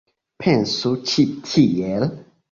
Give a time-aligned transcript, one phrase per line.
[0.43, 2.07] Pensu ĉi tiel.